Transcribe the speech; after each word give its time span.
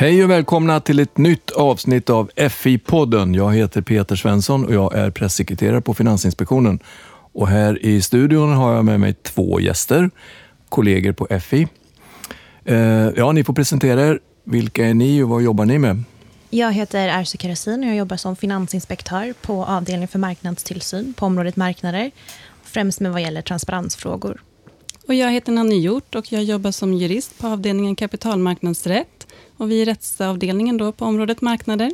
Hej 0.00 0.24
och 0.24 0.30
välkomna 0.30 0.80
till 0.80 0.98
ett 0.98 1.18
nytt 1.18 1.50
avsnitt 1.50 2.10
av 2.10 2.30
FI-podden. 2.36 3.36
Jag 3.36 3.54
heter 3.54 3.82
Peter 3.82 4.16
Svensson 4.16 4.66
och 4.66 4.74
jag 4.74 4.94
är 4.94 5.10
pressekreterare 5.10 5.80
på 5.80 5.94
Finansinspektionen. 5.94 6.78
Och 7.32 7.48
här 7.48 7.84
i 7.84 8.02
studion 8.02 8.52
har 8.52 8.74
jag 8.74 8.84
med 8.84 9.00
mig 9.00 9.14
två 9.14 9.60
gäster, 9.60 10.10
kollegor 10.68 11.12
på 11.12 11.40
FI. 11.40 11.68
Eh, 12.64 12.76
ja, 13.16 13.32
ni 13.32 13.44
får 13.44 13.54
presentera 13.54 14.06
er. 14.06 14.20
Vilka 14.44 14.86
är 14.86 14.94
ni 14.94 15.22
och 15.22 15.28
vad 15.28 15.42
jobbar 15.42 15.64
ni 15.64 15.78
med? 15.78 16.02
Jag 16.50 16.72
heter 16.72 17.08
Ersu 17.08 17.38
Karasin 17.38 17.84
och 17.84 17.88
jag 17.88 17.96
jobbar 17.96 18.16
som 18.16 18.36
finansinspektör 18.36 19.34
på 19.42 19.64
avdelningen 19.64 20.08
för 20.08 20.18
marknadstillsyn 20.18 21.14
på 21.14 21.26
området 21.26 21.56
marknader, 21.56 22.10
främst 22.62 23.00
med 23.00 23.12
vad 23.12 23.22
gäller 23.22 23.42
transparensfrågor. 23.42 24.40
Och 25.08 25.14
jag 25.14 25.32
heter 25.32 25.52
Nanny 25.52 25.78
Hjort 25.78 26.14
och 26.14 26.32
jag 26.32 26.44
jobbar 26.44 26.70
som 26.70 26.94
jurist 26.94 27.38
på 27.38 27.46
avdelningen 27.46 27.96
kapitalmarknadsrätt 27.96 29.17
och 29.58 29.70
vi 29.70 29.82
är 29.82 29.86
rättsavdelningen 29.86 30.76
då 30.76 30.92
på 30.92 31.04
området 31.04 31.40
marknader. 31.40 31.92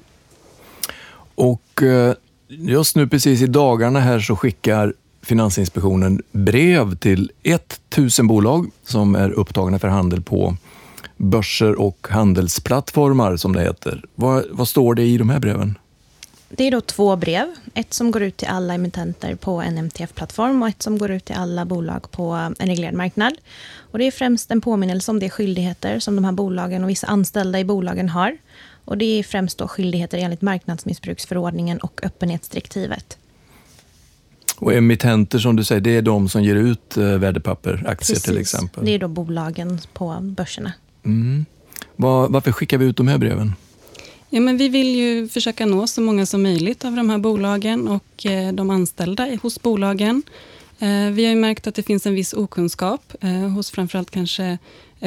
Och 1.35 1.83
eh, 1.83 2.15
just 2.49 2.97
nu 2.97 3.09
precis 3.09 3.43
i 3.43 3.47
dagarna 3.47 4.01
här 4.01 4.21
så 4.21 4.37
skickar 4.37 4.95
Finansinspektionen 5.23 6.23
brev 6.33 6.97
till 6.97 7.31
1000 7.43 8.27
bolag 8.27 8.71
som 8.87 9.15
är 9.15 9.31
upptagna 9.31 9.79
för 9.79 9.89
handel 9.89 10.23
på 10.23 10.57
börser 11.17 11.81
och 11.81 12.07
handelsplattformar 12.11 13.37
som 13.37 13.53
det 13.53 13.61
heter. 13.61 14.05
Vad, 14.15 14.45
vad 14.51 14.69
står 14.69 14.95
det 14.95 15.03
i 15.03 15.19
de 15.19 15.31
här 15.31 15.41
breven? 15.41 15.79
Det 16.57 16.65
är 16.65 16.71
då 16.71 16.81
två 16.81 17.17
brev. 17.17 17.47
Ett 17.75 17.95
som 17.95 18.11
går 18.11 18.23
ut 18.23 18.37
till 18.37 18.49
alla 18.49 18.75
emittenter 18.75 19.35
på 19.35 19.61
en 19.61 19.79
MTF-plattform 19.79 20.63
och 20.63 20.69
ett 20.69 20.83
som 20.83 20.99
går 20.99 21.11
ut 21.11 21.25
till 21.25 21.37
alla 21.37 21.65
bolag 21.65 22.11
på 22.11 22.53
en 22.59 22.69
reglerad 22.69 22.95
marknad. 22.95 23.35
Och 23.77 23.99
det 23.99 24.05
är 24.05 24.11
främst 24.11 24.51
en 24.51 24.61
påminnelse 24.61 25.11
om 25.11 25.21
de 25.21 25.31
skyldigheter 25.31 25.99
som 25.99 26.17
de 26.17 26.25
här 26.25 26.33
bolagen 26.33 26.85
och 26.85 26.91
vissa 26.91 27.07
anställda 27.07 27.61
i 27.61 27.65
bolagen 27.65 28.09
har. 28.09 28.37
Och 28.85 28.99
det 28.99 29.05
är 29.05 29.23
främst 29.23 29.59
då 29.59 29.69
skyldigheter 29.69 30.19
enligt 30.19 30.43
marknadsmissbruksförordningen 30.43 31.79
och 31.79 32.01
öppenhetsdirektivet. 32.03 33.19
Och 34.57 34.75
emittenter 34.75 35.39
som 35.39 35.57
du 35.57 35.65
säger, 35.65 35.81
det 35.81 35.97
är 35.97 36.03
de 36.03 36.29
som 36.29 36.43
ger 36.43 36.55
ut 36.55 36.97
eh, 36.97 37.05
värdepapper, 37.05 37.73
aktier 37.75 37.95
Precis. 37.95 38.23
till 38.23 38.39
exempel? 38.39 38.85
Det 38.85 38.91
är 38.91 38.99
då 38.99 39.09
bolagen 39.09 39.81
på 39.93 40.19
börserna. 40.21 40.73
Mm. 41.05 41.47
Var, 41.97 42.29
varför 42.29 42.53
skickar 42.53 42.79
vi 42.79 42.85
ut 42.85 42.97
de 42.97 43.09
här 43.09 43.19
breven? 43.19 43.55
Ja, 44.35 44.41
men 44.41 44.57
vi 44.57 44.69
vill 44.69 44.95
ju 44.95 45.29
försöka 45.29 45.67
nå 45.67 45.87
så 45.87 46.01
många 46.01 46.27
som 46.27 46.43
möjligt 46.43 46.85
av 46.85 46.93
de 46.93 47.11
här 47.11 47.19
bolagen 47.19 47.89
och 47.89 48.27
eh, 48.27 48.53
de 48.53 48.71
anställda 48.71 49.39
hos 49.43 49.63
bolagen. 49.63 50.23
Eh, 50.79 51.11
vi 51.13 51.25
har 51.25 51.31
ju 51.31 51.37
märkt 51.37 51.67
att 51.67 51.75
det 51.75 51.83
finns 51.83 52.07
en 52.07 52.15
viss 52.15 52.33
okunskap 52.33 53.15
eh, 53.21 53.31
hos 53.31 53.71
framförallt 53.71 54.11
kanske 54.11 54.59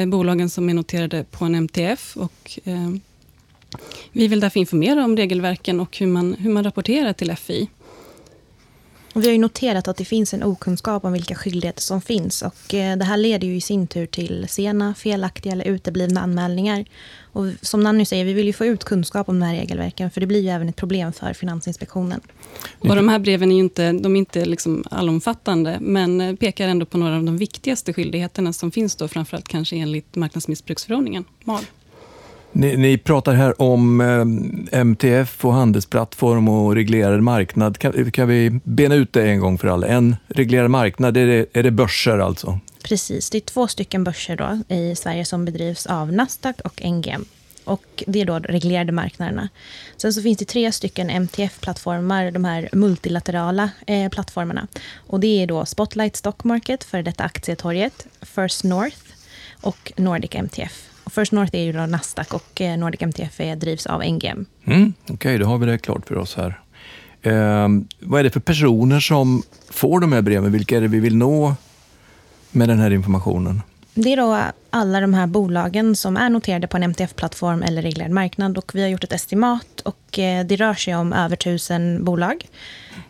bolagen 0.06 0.50
som 0.50 0.68
är 0.68 0.74
noterade 0.74 1.24
på 1.24 1.44
en 1.44 1.54
MTF. 1.54 2.16
Och, 2.16 2.58
vi 4.12 4.28
vill 4.28 4.40
därför 4.40 4.60
informera 4.60 5.04
om 5.04 5.16
regelverken 5.16 5.80
och 5.80 5.98
hur 5.98 6.06
man, 6.06 6.34
hur 6.34 6.50
man 6.50 6.64
rapporterar 6.64 7.12
till 7.12 7.36
FI. 7.36 7.68
Vi 9.18 9.26
har 9.26 9.32
ju 9.32 9.38
noterat 9.38 9.88
att 9.88 9.96
det 9.96 10.04
finns 10.04 10.34
en 10.34 10.42
okunskap 10.42 11.04
om 11.04 11.12
vilka 11.12 11.34
skyldigheter 11.34 11.82
som 11.82 12.00
finns. 12.00 12.42
Och 12.42 12.74
eh, 12.74 12.96
det 12.96 13.04
här 13.04 13.16
leder 13.16 13.46
ju 13.46 13.56
i 13.56 13.60
sin 13.60 13.86
tur 13.86 14.06
till 14.06 14.46
sena, 14.48 14.94
felaktiga 14.94 15.52
eller 15.52 15.64
uteblivna 15.64 16.20
anmälningar. 16.20 16.84
Och 17.32 17.46
som 17.62 17.80
Nanny 17.80 18.04
säger, 18.04 18.24
vi 18.24 18.32
vill 18.32 18.46
ju 18.46 18.52
få 18.52 18.64
ut 18.64 18.84
kunskap 18.84 19.28
om 19.28 19.40
de 19.40 19.46
här 19.46 19.54
regelverken, 19.54 20.10
för 20.10 20.20
det 20.20 20.26
blir 20.26 20.40
ju 20.40 20.48
även 20.48 20.68
ett 20.68 20.76
problem 20.76 21.12
för 21.12 21.32
Finansinspektionen. 21.32 22.20
Och 22.78 22.96
de 22.96 23.08
här 23.08 23.18
breven 23.18 23.50
är 23.50 23.54
ju 23.54 23.60
inte, 23.60 23.92
de 23.92 24.16
är 24.16 24.18
inte 24.18 24.44
liksom 24.44 24.84
allomfattande, 24.90 25.78
men 25.80 26.20
eh, 26.20 26.34
pekar 26.34 26.68
ändå 26.68 26.86
på 26.86 26.98
några 26.98 27.16
av 27.16 27.22
de 27.22 27.36
viktigaste 27.36 27.92
skyldigheterna 27.92 28.52
som 28.52 28.70
finns 28.70 28.96
då, 28.96 29.08
framförallt 29.08 29.48
kanske 29.48 29.76
enligt 29.76 30.16
marknadsmissbruksförordningen, 30.16 31.24
MAL. 31.44 31.64
Ni, 32.52 32.76
ni, 32.76 32.98
pratar 32.98 33.34
här 33.34 33.62
om 33.62 34.00
eh, 34.00 34.80
MTF 34.80 35.44
och 35.44 35.52
handelsplattform 35.52 36.48
och 36.48 36.74
reglerad 36.74 37.22
marknad. 37.22 37.78
Kan, 37.78 38.10
kan, 38.10 38.28
vi 38.28 38.60
bena 38.64 38.94
ut 38.94 39.12
det 39.12 39.28
en 39.28 39.40
gång 39.40 39.58
för 39.58 39.68
alla? 39.68 39.86
En 39.86 40.16
reglerad 40.28 40.70
marknad, 40.70 41.16
är 41.16 41.26
det, 41.26 41.46
är 41.52 41.62
det 41.62 41.70
börser 41.70 42.18
alltså? 42.18 42.60
Precis, 42.82 43.30
det 43.30 43.38
är 43.38 43.40
två 43.40 43.68
stycken 43.68 44.04
börser 44.04 44.36
då 44.36 44.74
i 44.74 44.94
Sverige 44.94 45.24
som 45.24 45.44
bedrivs 45.44 45.86
av 45.86 46.12
Nasdaq 46.12 46.60
och 46.60 46.82
NGM. 46.84 47.24
Och 47.64 48.04
det 48.06 48.20
är 48.20 48.24
då 48.24 48.38
reglerade 48.38 48.92
marknaderna. 48.92 49.48
Sen 49.96 50.12
så 50.12 50.22
finns 50.22 50.38
det 50.38 50.44
tre 50.44 50.72
stycken 50.72 51.10
MTF-plattformar, 51.10 52.30
de 52.30 52.44
här 52.44 52.68
multilaterala 52.72 53.70
eh, 53.86 54.08
plattformarna. 54.08 54.66
Och 55.06 55.20
det 55.20 55.42
är 55.42 55.46
då 55.46 55.66
Spotlight 55.66 56.16
Stock 56.16 56.44
Market, 56.44 56.84
för 56.84 57.02
detta 57.02 57.24
aktietorget, 57.24 58.06
First 58.22 58.64
North 58.64 58.98
och 59.60 59.92
Nordic 59.96 60.30
MTF. 60.34 60.88
First 61.10 61.32
North 61.32 61.56
är 61.56 61.62
ju 61.62 61.72
då 61.72 61.86
Nasdaq 61.86 62.34
och 62.34 62.60
eh, 62.60 62.78
Nordic 62.78 63.02
MTF 63.02 63.40
är, 63.40 63.56
drivs 63.56 63.86
av 63.86 64.00
NGM. 64.04 64.46
Mm, 64.64 64.92
Okej, 65.02 65.14
okay, 65.14 65.38
då 65.38 65.46
har 65.46 65.58
vi 65.58 65.66
det 65.66 65.78
klart 65.78 66.06
för 66.08 66.18
oss 66.18 66.36
här. 66.36 66.60
Eh, 67.22 67.68
vad 68.00 68.20
är 68.20 68.24
det 68.24 68.30
för 68.30 68.40
personer 68.40 69.00
som 69.00 69.42
får 69.70 70.00
de 70.00 70.12
här 70.12 70.22
breven? 70.22 70.52
Vilka 70.52 70.76
är 70.76 70.80
det 70.80 70.88
vi 70.88 71.00
vill 71.00 71.16
nå 71.16 71.54
med 72.50 72.68
den 72.68 72.78
här 72.78 72.90
informationen? 72.90 73.62
Det 73.94 74.12
är 74.12 74.16
då 74.16 74.38
alla 74.70 75.00
de 75.00 75.14
här 75.14 75.26
bolagen 75.26 75.96
som 75.96 76.16
är 76.16 76.30
noterade 76.30 76.66
på 76.66 76.76
en 76.76 76.82
MTF-plattform 76.82 77.62
eller 77.62 77.82
reglerad 77.82 78.10
marknad. 78.10 78.58
Och 78.58 78.74
vi 78.74 78.82
har 78.82 78.88
gjort 78.88 79.04
ett 79.04 79.12
estimat 79.12 79.80
och 79.80 80.18
eh, 80.18 80.46
det 80.46 80.56
rör 80.56 80.74
sig 80.74 80.96
om 80.96 81.12
över 81.12 81.36
tusen 81.36 82.04
bolag. 82.04 82.46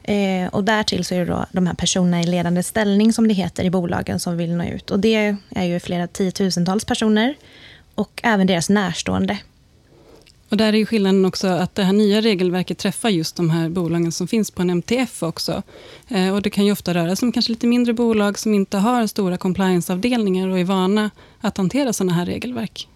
Eh, 0.02 0.48
och 0.52 0.64
därtill 0.64 1.04
så 1.04 1.14
är 1.14 1.18
det 1.18 1.24
då 1.24 1.46
de 1.52 1.66
här 1.66 1.74
personerna 1.74 2.20
i 2.20 2.26
ledande 2.26 2.62
ställning 2.62 3.12
som 3.12 3.28
det 3.28 3.34
heter 3.34 3.64
i 3.64 3.70
bolagen 3.70 4.20
som 4.20 4.36
vill 4.36 4.54
nå 4.54 4.64
ut. 4.64 4.90
Och 4.90 5.00
det 5.00 5.36
är 5.50 5.64
ju 5.64 5.80
flera 5.80 6.06
tiotusentals 6.06 6.84
personer 6.84 7.34
och 7.98 8.20
även 8.22 8.46
deras 8.46 8.68
närstående. 8.68 9.38
Och 10.48 10.56
där 10.56 10.72
är 10.72 10.76
ju 10.76 10.86
skillnaden 10.86 11.24
också 11.24 11.48
att 11.48 11.74
det 11.74 11.82
här 11.82 11.92
nya 11.92 12.20
regelverket 12.20 12.78
träffar 12.78 13.08
just 13.08 13.36
de 13.36 13.50
här 13.50 13.68
bolagen 13.68 14.12
som 14.12 14.28
finns 14.28 14.50
på 14.50 14.62
en 14.62 14.70
MTF 14.70 15.22
också. 15.22 15.62
Eh, 16.08 16.34
och 16.34 16.42
det 16.42 16.50
kan 16.50 16.66
ju 16.66 16.72
ofta 16.72 16.94
röra 16.94 17.16
sig 17.16 17.26
om 17.26 17.32
kanske 17.32 17.52
lite 17.52 17.66
mindre 17.66 17.92
bolag 17.92 18.38
som 18.38 18.54
inte 18.54 18.78
har 18.78 19.06
stora 19.06 19.36
compliance-avdelningar 19.36 20.48
och 20.48 20.58
är 20.58 20.64
vana 20.64 21.10
att 21.40 21.56
hantera 21.56 21.92
sådana 21.92 22.12
här 22.12 22.26
regelverk. 22.26 22.88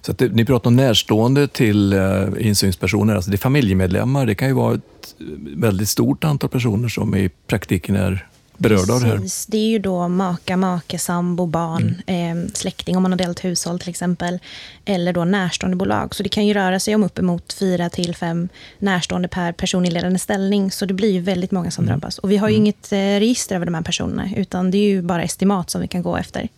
Så 0.00 0.12
det, 0.12 0.28
ni 0.28 0.44
pratar 0.44 0.70
om 0.70 0.76
närstående 0.76 1.48
till 1.48 1.92
eh, 1.92 2.28
insynspersoner, 2.38 3.14
alltså 3.14 3.30
det 3.30 3.34
är 3.34 3.38
familjemedlemmar. 3.38 4.26
Det 4.26 4.34
kan 4.34 4.48
ju 4.48 4.54
vara 4.54 4.74
ett 4.74 5.14
väldigt 5.56 5.88
stort 5.88 6.24
antal 6.24 6.50
personer 6.50 6.88
som 6.88 7.14
i 7.14 7.30
praktiken 7.46 7.96
är 7.96 8.29
berörda 8.60 8.94
av 8.94 9.00
det 9.00 9.06
här? 9.06 9.20
Det 9.48 9.58
är 9.58 9.68
ju 9.68 9.78
då 9.78 10.08
maka, 10.08 10.56
make, 10.56 10.98
sambo, 10.98 11.46
barn, 11.46 12.02
mm. 12.06 12.44
eh, 12.46 12.52
släkting 12.54 12.96
om 12.96 13.02
man 13.02 13.12
har 13.12 13.18
delat 13.18 13.44
hushåll 13.44 13.80
till 13.80 13.88
exempel. 13.88 14.38
Eller 14.84 15.12
då 15.12 15.24
närstående 15.24 15.76
bolag. 15.76 16.14
Så 16.14 16.22
det 16.22 16.28
kan 16.28 16.46
ju 16.46 16.54
röra 16.54 16.80
sig 16.80 16.94
om 16.94 17.04
uppemot 17.04 17.52
fyra 17.52 17.90
till 17.90 18.16
fem 18.16 18.48
närstående 18.78 19.28
per 19.28 19.52
person 19.52 19.86
i 19.86 19.90
ledande 19.90 20.18
ställning. 20.18 20.70
Så 20.70 20.86
det 20.86 20.94
blir 20.94 21.10
ju 21.10 21.20
väldigt 21.20 21.50
många 21.50 21.70
som 21.70 21.84
mm. 21.84 21.92
drabbas. 21.92 22.18
Och 22.18 22.30
vi 22.30 22.36
har 22.36 22.48
ju 22.48 22.54
mm. 22.54 22.64
inget 22.64 22.92
eh, 22.92 22.96
register 22.96 23.56
över 23.56 23.66
de 23.66 23.74
här 23.74 23.82
personerna. 23.82 24.28
Utan 24.36 24.70
det 24.70 24.78
är 24.78 24.88
ju 24.88 25.02
bara 25.02 25.22
estimat 25.22 25.70
som 25.70 25.80
vi 25.80 25.88
kan 25.88 26.02
gå 26.02 26.16
efter. 26.16 26.48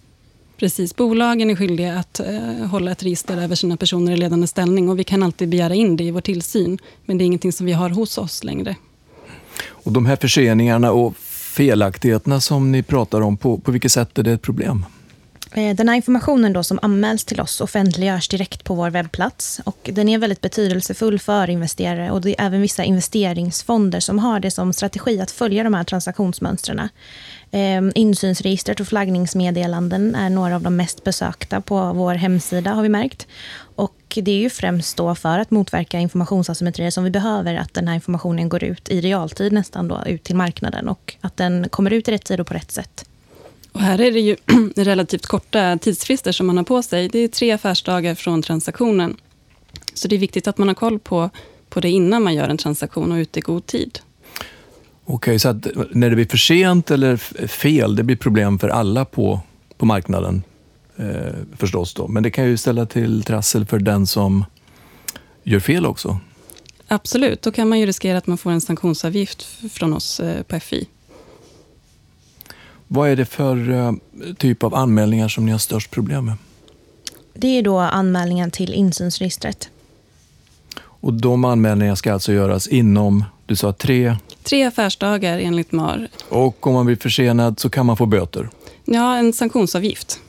Precis, 0.57 0.97
bolagen 0.97 1.51
är 1.51 1.57
skyldiga 1.57 1.99
att 1.99 2.21
eh, 2.21 2.67
hålla 2.71 2.93
ett 2.93 3.03
register 3.03 3.37
över 3.37 3.55
sina 3.55 3.77
personer 3.77 4.13
i 4.13 4.17
ledande 4.17 4.47
ställning. 4.47 4.89
Och 4.89 4.99
vi 4.99 5.05
kan 5.05 5.23
alltid 5.23 5.49
begära 5.49 5.75
in 5.75 5.97
det 5.97 6.05
i 6.05 6.11
vår 6.11 6.21
tillsyn. 6.21 6.79
Men 7.05 7.19
det 7.19 7.25
är 7.25 7.27
ingenting 7.27 7.53
som 7.53 7.67
vi 7.67 7.73
har 7.73 7.91
hos 7.91 8.19
oss 8.19 8.45
längre. 8.45 8.77
Och 9.65 9.93
de 9.93 10.07
här 10.07 10.17
förseningarna 10.17 10.93
och 10.93 11.15
felaktigheterna 11.53 12.41
som 12.41 12.73
ni 12.73 12.83
pratar 12.83 13.21
om, 13.21 13.37
på, 13.37 13.59
på 13.59 13.71
vilket 13.71 13.93
sätt 13.93 14.19
är 14.19 14.23
det 14.23 14.33
ett 14.33 14.43
problem? 14.43 14.87
Eh, 15.55 15.77
den 15.77 15.89
här 15.89 15.97
informationen 15.97 16.53
då 16.53 16.63
som 16.63 16.79
anmäls 16.83 17.25
till 17.25 17.41
oss 17.41 17.61
offentliggörs 17.61 18.29
direkt 18.29 18.65
på 18.65 18.75
vår 18.75 18.91
webbplats. 18.91 19.61
Och 19.65 19.91
den 19.93 20.09
är 20.09 20.19
väldigt 20.19 20.41
betydelsefull 20.41 21.19
för 21.19 21.51
investerare 21.51 22.11
och 22.11 22.21
det 22.21 22.41
är 22.41 22.47
även 22.47 22.61
vissa 22.61 22.85
investeringsfonder 22.85 24.01
som 24.01 24.19
har 24.19 24.41
det 24.41 24.51
som 24.51 24.73
strategi 24.73 25.21
att 25.21 25.31
följa 25.31 25.63
de 25.63 25.75
här 25.75 25.85
transaktionsmönstren. 25.85 26.89
Ehm, 27.51 27.93
insynsregistret 27.95 28.81
och 28.81 28.89
flaggningsmeddelanden 28.89 30.15
är 30.15 30.31
några 30.31 30.55
av 30.55 30.63
de 30.63 30.77
mest 30.77 31.05
besökta 31.05 31.61
på 31.61 31.93
vår 31.93 32.15
hemsida 32.15 32.71
har 32.71 32.83
vi 32.83 32.89
märkt. 32.89 33.27
Och 33.77 33.95
det 34.15 34.31
är 34.31 34.39
ju 34.39 34.51
främst 34.51 34.97
då 34.97 35.15
för 35.15 35.39
att 35.39 35.51
motverka 35.51 35.99
informationsasymmetrier 35.99 36.91
som 36.91 37.05
vi 37.05 37.11
behöver 37.11 37.55
att 37.55 37.75
den 37.75 37.89
här 37.89 37.95
informationen 37.95 38.49
går 38.49 38.65
ut 38.65 38.89
i 38.89 39.01
realtid 39.01 39.53
nästan 39.53 39.89
då 39.89 40.03
ut 40.07 40.25
till 40.25 40.37
marknaden 40.37 40.89
och 40.89 41.15
att 41.21 41.37
den 41.37 41.69
kommer 41.69 41.93
ut 41.93 42.09
i 42.09 42.13
rätt 42.13 42.25
tid 42.25 42.41
och 42.41 42.47
på 42.47 42.55
rätt 42.55 42.71
sätt. 42.71 43.05
Och 43.73 43.81
här 43.81 44.01
är 44.01 44.13
det 44.13 44.21
ju 44.21 44.37
relativt 44.77 45.27
korta 45.27 45.79
tidsfrister 45.79 46.33
som 46.33 46.47
man 46.47 46.57
har 46.57 46.65
på 46.65 46.83
sig. 46.83 47.09
Det 47.09 47.19
är 47.19 47.29
tre 47.29 47.51
affärsdagar 47.51 48.15
från 48.15 48.43
transaktionen. 48.43 49.17
Så 49.95 50.09
det 50.09 50.17
är 50.17 50.19
viktigt 50.21 50.49
att 50.49 50.59
man 50.59 50.69
har 50.69 50.75
koll 50.75 50.99
på, 50.99 51.31
på 51.69 51.81
det 51.81 51.91
innan 51.91 52.23
man 52.23 52.35
gör 52.35 52.49
en 52.49 52.59
transaktion 52.59 53.13
och 53.13 53.17
ute 53.17 53.39
i 53.39 53.43
god 53.43 53.67
tid. 53.67 53.99
Okej, 55.05 55.39
så 55.39 55.49
att 55.49 55.67
när 55.91 56.11
det 56.11 56.17
blir 56.17 56.27
för 56.27 56.37
sent 56.37 56.91
eller 56.91 57.17
fel, 57.47 57.97
det 57.97 58.03
blir 58.03 58.17
problem 58.17 58.59
för 58.59 58.69
alla 58.69 59.05
på, 59.05 59.41
på 59.77 59.87
marknaden 59.87 60.43
eh, 61.03 61.35
förstås. 61.57 61.95
Då. 61.95 62.09
Men 62.09 62.23
det 62.23 62.31
kan 62.31 62.45
ju 62.45 62.57
ställa 62.57 62.87
till 62.87 63.23
trassel 63.23 63.67
för 63.67 63.79
den 63.79 64.07
som 64.07 64.45
gör 65.43 65.61
fel 65.61 65.87
också. 65.87 66.21
Absolut, 66.89 67.43
då 67.43 67.53
kan 67.53 67.69
man 67.69 67.81
ju 67.81 67.87
riskera 67.87 68.19
att 68.19 68.27
man 68.27 68.39
får 68.39 68.51
en 68.51 68.61
sanktionsavgift 68.61 69.43
från 69.73 69.93
oss 69.93 70.21
eh, 70.21 70.43
på 70.43 70.61
FI. 70.61 70.89
Vad 72.89 73.09
är 73.09 73.17
det 73.17 73.25
för 73.25 73.71
eh, 73.71 73.93
typ 74.39 74.63
av 74.63 74.75
anmälningar 74.75 75.29
som 75.29 75.47
ni 75.47 75.53
har 75.53 75.59
störst 75.59 75.91
problem 75.91 76.25
med? 76.25 76.35
Det 77.35 77.59
är 77.59 77.63
då 77.63 77.79
anmälningen 77.79 78.51
till 78.51 78.73
insynsregistret. 78.73 79.69
Och 80.81 81.13
de 81.13 81.45
anmälningarna 81.45 81.97
ska 81.97 82.13
alltså 82.13 82.33
göras 82.33 82.67
inom, 82.67 83.25
du 83.47 83.57
sa 83.57 83.73
tre? 83.73 84.17
Tre 84.43 84.65
affärsdagar 84.65 85.39
enligt 85.39 85.73
MAR. 85.73 86.09
Och 86.29 86.67
om 86.67 86.75
man 86.75 86.87
blir 86.87 86.97
försenad 86.97 87.61
så 87.61 87.71
kan 87.71 87.87
man 87.87 87.97
få 87.97 88.07
böter? 88.07 88.49
Ja, 88.85 89.17
en 89.17 89.33
sanktionsavgift. 89.33 90.21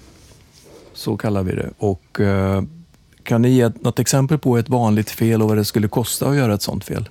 Så 1.03 1.17
kallar 1.17 1.43
vi 1.43 1.55
det. 1.55 1.69
Och 1.77 2.19
eh, 2.19 2.63
kan 3.23 3.41
ni 3.41 3.49
ge 3.49 3.71
något 3.79 3.99
exempel 3.99 4.37
på 4.37 4.57
ett 4.57 4.69
vanligt 4.69 5.09
fel 5.09 5.41
och 5.41 5.47
vad 5.47 5.57
det 5.57 5.65
skulle 5.65 5.87
kosta 5.87 6.29
att 6.29 6.35
göra 6.35 6.53
ett 6.53 6.61
sånt 6.61 6.85
fel? 6.85 7.09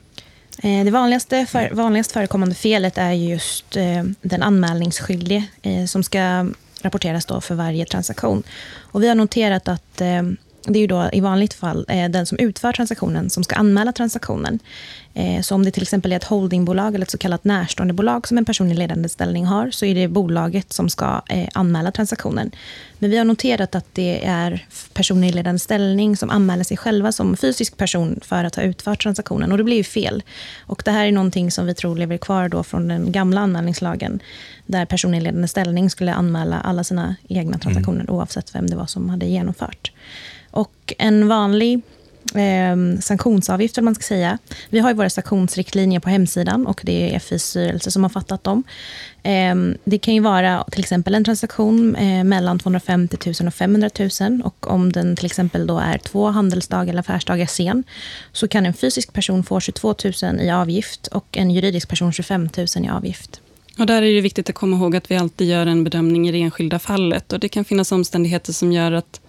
Eh, 0.62 0.84
det 0.84 0.90
vanligaste 0.90 1.46
för, 1.46 1.70
vanligast 1.72 2.12
förekommande 2.12 2.54
felet 2.54 2.98
är 2.98 3.12
just 3.12 3.76
eh, 3.76 4.02
den 4.22 4.42
anmälningsskyldige 4.42 5.44
eh, 5.62 5.84
som 5.84 6.02
ska 6.02 6.46
rapporteras 6.82 7.26
då 7.26 7.40
för 7.40 7.54
varje 7.54 7.84
transaktion. 7.84 8.42
Och 8.78 9.02
vi 9.02 9.08
har 9.08 9.14
noterat 9.14 9.68
att 9.68 10.00
eh, 10.00 10.22
det 10.66 10.78
är 10.78 10.80
ju 10.80 10.86
då 10.86 11.10
i 11.12 11.20
vanligt 11.20 11.54
fall 11.54 11.86
eh, 11.88 12.08
den 12.08 12.26
som 12.26 12.38
utför 12.38 12.72
transaktionen 12.72 13.30
som 13.30 13.44
ska 13.44 13.54
anmäla 13.56 13.92
transaktionen. 13.92 14.58
Eh, 15.14 15.40
så 15.40 15.54
om 15.54 15.64
det 15.64 15.70
till 15.70 15.82
exempel 15.82 16.12
är 16.12 16.16
ett 16.16 16.24
holdingbolag 16.24 16.94
eller 16.94 17.04
ett 17.04 17.10
så 17.10 17.18
kallat 17.18 17.44
närståendebolag 17.44 18.28
som 18.28 18.38
en 18.38 18.44
person 18.44 18.70
i 18.70 18.74
ledande 18.74 19.08
ställning 19.08 19.46
har, 19.46 19.70
så 19.70 19.84
är 19.84 19.94
det 19.94 20.08
bolaget 20.08 20.72
som 20.72 20.88
ska 20.88 21.22
eh, 21.28 21.48
anmäla 21.54 21.92
transaktionen. 21.92 22.50
Men 22.98 23.10
vi 23.10 23.18
har 23.18 23.24
noterat 23.24 23.74
att 23.74 23.86
det 23.92 24.24
är 24.24 24.66
personer 24.92 25.28
i 25.28 25.32
ledande 25.32 25.58
ställning 25.58 26.16
som 26.16 26.30
anmäler 26.30 26.64
sig 26.64 26.76
själva 26.76 27.12
som 27.12 27.36
fysisk 27.36 27.76
person 27.76 28.20
för 28.22 28.44
att 28.44 28.56
ha 28.56 28.62
utfört 28.62 29.02
transaktionen. 29.02 29.52
Och 29.52 29.58
det 29.58 29.64
blir 29.64 29.76
ju 29.76 29.84
fel. 29.84 30.22
Och 30.60 30.82
det 30.84 30.90
här 30.90 31.06
är 31.06 31.12
någonting 31.12 31.50
som 31.50 31.66
vi 31.66 31.74
tror 31.74 31.96
lever 31.96 32.18
kvar 32.18 32.48
då 32.48 32.62
från 32.62 32.88
den 32.88 33.12
gamla 33.12 33.40
anmälningslagen, 33.40 34.20
där 34.66 34.86
personer 34.86 35.18
i 35.18 35.20
ledande 35.20 35.48
ställning 35.48 35.90
skulle 35.90 36.14
anmäla 36.14 36.60
alla 36.60 36.84
sina 36.84 37.16
egna 37.28 37.58
transaktioner, 37.58 38.00
mm. 38.00 38.14
oavsett 38.14 38.54
vem 38.54 38.70
det 38.70 38.76
var 38.76 38.86
som 38.86 39.08
hade 39.08 39.26
genomfört. 39.26 39.92
Och 40.52 40.92
en 40.98 41.28
vanlig 41.28 41.80
eh, 42.34 43.00
sanktionsavgift, 43.00 43.82
man 43.82 43.94
ska 43.94 44.02
säga. 44.02 44.38
Vi 44.70 44.78
har 44.78 44.90
ju 44.90 44.96
våra 44.96 45.10
sanktionsriktlinjer 45.10 46.00
på 46.00 46.08
hemsidan 46.08 46.66
och 46.66 46.80
det 46.84 47.14
är 47.14 47.18
FIs 47.18 47.44
styrelse 47.44 47.90
som 47.90 48.02
har 48.02 48.10
fattat 48.10 48.44
dem. 48.44 48.64
Eh, 49.22 49.54
det 49.84 49.98
kan 49.98 50.14
ju 50.14 50.20
vara 50.20 50.64
till 50.64 50.80
exempel 50.80 51.14
en 51.14 51.24
transaktion 51.24 51.96
eh, 51.96 52.24
mellan 52.24 52.58
250 52.58 53.16
000 53.40 53.46
och 53.46 53.54
500 53.54 53.90
000 54.20 54.42
och 54.44 54.70
om 54.70 54.92
den 54.92 55.16
till 55.16 55.26
exempel 55.26 55.66
då 55.66 55.78
är 55.78 55.98
två 55.98 56.26
handelsdagar 56.26 56.92
eller 56.92 57.00
affärsdagar 57.00 57.46
sen 57.46 57.84
så 58.32 58.48
kan 58.48 58.66
en 58.66 58.74
fysisk 58.74 59.12
person 59.12 59.44
få 59.44 59.60
22 59.60 59.94
000 60.22 60.40
i 60.40 60.50
avgift 60.50 61.06
och 61.06 61.26
en 61.32 61.50
juridisk 61.50 61.88
person 61.88 62.12
25 62.12 62.48
000 62.56 62.66
i 62.84 62.88
avgift. 62.88 63.40
Och 63.78 63.86
där 63.86 64.02
är 64.02 64.14
det 64.14 64.20
viktigt 64.20 64.48
att 64.48 64.54
komma 64.54 64.76
ihåg 64.76 64.96
att 64.96 65.10
vi 65.10 65.16
alltid 65.16 65.48
gör 65.48 65.66
en 65.66 65.84
bedömning 65.84 66.28
i 66.28 66.32
det 66.32 66.40
enskilda 66.40 66.78
fallet. 66.78 67.32
Och 67.32 67.40
Det 67.40 67.48
kan 67.48 67.64
finnas 67.64 67.92
omständigheter 67.92 68.52
som 68.52 68.72
gör 68.72 68.92
att 68.92 69.20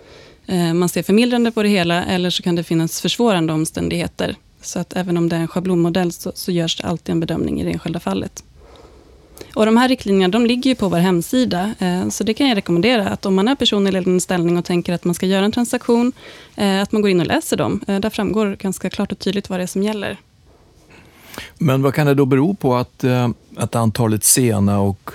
Eh, 0.45 0.74
man 0.74 0.90
ser 0.90 1.04
förmildrande 1.04 1.51
på 1.51 1.63
det 1.63 1.69
hela, 1.69 2.06
eller 2.06 2.30
så 2.30 2.44
kan 2.44 2.56
det 2.56 2.63
finnas 2.63 3.01
försvårande 3.01 3.54
omständigheter. 3.54 4.36
Så 4.62 4.80
att 4.80 4.95
även 4.95 5.18
om 5.18 5.30
det 5.30 5.36
är 5.36 5.40
en 5.40 5.48
schablonmodell 5.48 6.12
så, 6.12 6.31
så 6.36 6.51
görs 6.51 6.78
det 6.78 6.88
alltid 6.88 7.13
en 7.13 7.19
bedömning 7.19 7.62
i 7.62 7.63
det 7.63 7.72
enskilda 7.72 8.00
fallet. 8.00 8.44
Och 9.56 9.66
de 9.66 9.78
här 9.78 9.90
riktlinjerna 9.90 10.31
de 10.31 10.45
ligger 10.45 10.69
ju 10.69 10.75
på 10.75 10.90
vår 10.90 10.98
hemsida, 10.98 11.74
eh, 11.80 12.10
så 12.10 12.24
det 12.24 12.34
kan 12.34 12.48
jag 12.48 12.57
rekommendera. 12.57 13.10
att 13.10 13.25
Om 13.25 13.36
man 13.36 13.48
är 13.48 13.56
person 13.56 13.88
i 13.88 13.92
ledande 13.92 14.19
ställning 14.19 14.57
och 14.57 14.66
tänker 14.66 14.94
att 14.94 15.04
man 15.04 15.16
ska 15.16 15.25
göra 15.25 15.45
en 15.45 15.51
transaktion, 15.51 16.12
eh, 16.56 16.81
att 16.81 16.92
man 16.92 17.01
går 17.01 17.12
in 17.12 17.19
och 17.19 17.28
läser 17.28 17.57
dem. 17.57 17.81
Där 17.86 18.10
framgår 18.10 18.57
ganska 18.60 18.89
klart 18.89 19.12
och 19.12 19.19
tydligt 19.19 19.50
vad 19.50 19.60
det 19.60 19.63
är 19.63 19.68
som 19.68 19.84
gäller. 19.84 20.18
Men 21.57 21.81
vad 21.81 21.94
kan 21.94 22.07
det 22.07 22.13
då 22.13 22.25
bero 22.25 22.54
på 22.54 22.75
att, 22.75 23.04
att 23.56 23.75
antalet 23.75 24.24
sena 24.24 24.80
och 24.80 25.12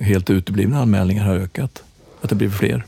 helt 0.00 0.30
uteblivna 0.30 0.82
anmälningar 0.82 1.24
har 1.24 1.36
ökat? 1.36 1.82
Att 2.20 2.28
det 2.28 2.34
blir 2.34 2.50
fler? 2.50 2.84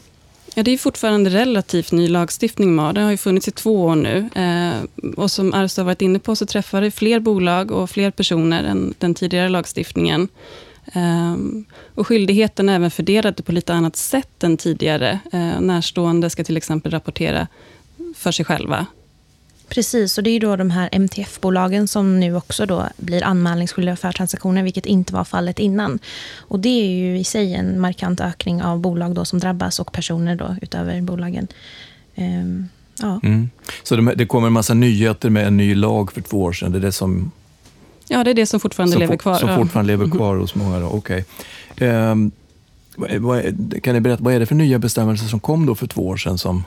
Ja, 0.58 0.62
det 0.62 0.70
är 0.70 0.78
fortfarande 0.78 1.31
relativt 1.31 1.93
ny 1.93 2.08
lagstiftning, 2.08 2.75
MAR. 2.75 2.93
Den 2.93 3.05
har 3.05 3.10
ju 3.10 3.16
funnits 3.16 3.49
i 3.49 3.50
två 3.50 3.84
år 3.84 3.94
nu. 3.94 4.28
Eh, 4.34 5.10
och 5.16 5.31
som 5.31 5.55
Arsta 5.55 5.81
har 5.81 5.87
varit 5.87 6.02
inne 6.02 6.19
på 6.19 6.37
så 6.37 6.46
träffar 6.46 6.81
det 6.81 6.90
fler 6.90 7.20
bolag 7.20 7.70
och 7.70 7.90
fler 7.90 8.10
personer 8.10 8.64
än 8.64 8.94
den 8.99 9.14
tidigare 9.14 9.49
lagstiftningen. 9.49 10.28
Eh, 10.93 11.37
och 11.94 12.06
skyldigheten 12.06 12.69
är 12.69 12.75
även 12.75 12.90
fördelad 12.90 13.44
på 13.44 13.52
lite 13.52 13.75
annat 13.75 13.96
sätt 13.96 14.44
än 14.44 14.56
tidigare. 14.56 15.19
Eh, 15.32 15.60
närstående 15.60 16.31
ska 16.31 16.44
till 16.44 16.56
exempel 16.56 16.93
rapportera 16.93 17.46
för 18.14 18.32
sig 18.32 18.44
själva 18.44 18.87
Precis, 19.69 20.19
och 20.19 20.25
det 20.25 20.31
är 20.31 20.41
då 20.41 20.56
de 20.56 20.70
här 20.70 20.88
MTF-bolagen 20.93 21.88
som 21.88 22.20
nu 22.20 22.37
också 22.37 22.67
då 22.67 22.87
blir 22.97 23.25
anmälningsskyldiga 23.25 23.97
för 23.97 24.12
transaktioner, 24.12 24.62
vilket 24.62 24.87
inte 24.87 25.15
var 25.15 25.25
fallet 25.25 25.59
innan. 25.59 25.99
Och 26.37 26.61
det 26.61 26.69
är 26.69 26.91
ju 26.91 27.19
i 27.19 27.25
sig 27.25 27.55
en 27.55 27.81
markant 27.81 28.20
ökning 28.20 28.62
av 28.62 28.81
bolag 28.81 29.15
då 29.15 29.25
som 29.25 29.38
drabbas 29.38 29.81
och 29.81 29.93
personer 29.93 30.37
då 30.37 30.56
utöver 30.62 31.00
bolagen. 31.00 31.49
Um, 32.17 32.69
ja. 33.00 33.20
Mm. 33.23 33.50
Så 33.82 33.97
det, 33.97 34.15
det 34.15 34.26
kommer 34.26 34.47
en 34.47 34.53
massa 34.53 34.75
nyheter 34.75 35.31
med 35.31 35.47
en 35.47 35.56
ny 35.56 35.75
lag 35.75 36.12
för 36.12 36.21
två 36.21 36.43
år 36.43 36.53
sedan? 36.53 36.73
Det 36.73 36.79
är 36.79 36.82
det 36.82 36.93
som... 36.93 37.31
Ja, 38.09 38.25
det 38.25 38.31
är 38.31 38.35
det 38.35 38.47
som 38.47 38.61
fortfarande 38.61 38.93
som 38.93 39.00
lever 39.00 39.17
kvar. 39.17 39.35
Som 39.35 39.56
fortfarande 39.56 39.93
lever 39.93 40.11
kvar 40.11 40.37
hos 40.37 40.55
många. 40.55 40.88
Okay. 40.88 41.23
Um, 41.81 42.31
vad, 42.97 43.43
kan 43.82 43.94
ni 43.94 44.00
berätta, 44.00 44.23
vad 44.23 44.35
är 44.35 44.41
det 44.41 44.47
för 44.47 44.55
nya 44.55 44.79
bestämmelser 44.79 45.26
som 45.26 45.41
kom 45.41 45.67
då 45.67 45.75
för 45.75 45.87
två 45.87 46.09
år 46.09 46.17
sedan 46.17 46.38
som, 46.38 46.64